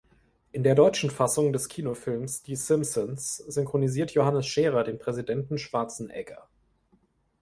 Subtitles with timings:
[0.51, 6.49] In der deutschen Fassung des Kinofilms Die Simpsons synchronisiert Johannes Scherer den Präsidenten Schwarzenegger.